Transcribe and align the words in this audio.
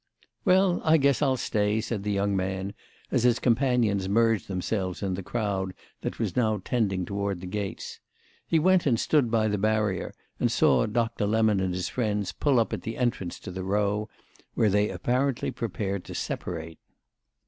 "Well, 0.45 0.81
I 0.83 0.97
guess 0.97 1.21
I'll 1.21 1.37
stay," 1.37 1.79
said 1.79 2.01
the 2.01 2.11
young 2.11 2.35
man 2.35 2.73
as 3.11 3.21
his 3.21 3.37
companions 3.37 4.09
merged 4.09 4.47
themselves 4.47 5.03
in 5.03 5.13
the 5.13 5.21
crowd 5.21 5.75
that 6.01 6.19
now 6.35 6.53
was 6.53 6.61
tending 6.65 7.05
toward 7.05 7.39
the 7.39 7.45
gates. 7.45 7.99
He 8.47 8.57
went 8.57 8.87
and 8.87 8.99
stood 8.99 9.29
by 9.29 9.47
the 9.47 9.59
barrier 9.59 10.15
and 10.39 10.51
saw 10.51 10.87
Doctor 10.87 11.27
Lemon 11.27 11.59
and 11.59 11.75
his 11.75 11.87
friends 11.89 12.31
pull 12.31 12.59
up 12.59 12.73
at 12.73 12.81
the 12.81 12.97
entrance 12.97 13.37
to 13.41 13.51
the 13.51 13.63
Row, 13.63 14.09
where 14.55 14.71
they 14.71 14.89
apparently 14.89 15.51
prepared 15.51 16.03
to 16.05 16.15
separate. 16.15 16.79